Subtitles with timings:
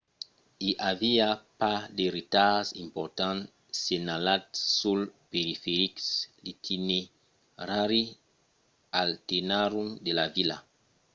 [0.69, 1.29] i aviá
[1.59, 3.47] pas de retards importants
[3.85, 4.99] senhalats sul
[5.31, 5.93] periferic
[6.43, 8.03] l'itinerari
[9.01, 10.57] alternatiu de la vila